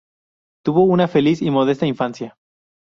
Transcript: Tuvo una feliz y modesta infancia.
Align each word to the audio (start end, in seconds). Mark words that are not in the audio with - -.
Tuvo 0.65 0.81
una 0.81 1.07
feliz 1.07 1.43
y 1.43 1.51
modesta 1.51 1.85
infancia. 1.85 2.35